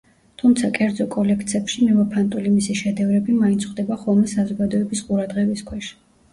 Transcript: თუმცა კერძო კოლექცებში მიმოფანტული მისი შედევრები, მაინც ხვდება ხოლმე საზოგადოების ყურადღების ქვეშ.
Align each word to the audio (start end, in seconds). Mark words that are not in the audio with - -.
თუმცა 0.41 0.69
კერძო 0.77 1.05
კოლექცებში 1.15 1.83
მიმოფანტული 1.83 2.55
მისი 2.55 2.79
შედევრები, 2.81 3.37
მაინც 3.45 3.69
ხვდება 3.69 4.01
ხოლმე 4.07 4.35
საზოგადოების 4.35 5.07
ყურადღების 5.13 5.67
ქვეშ. 5.73 5.97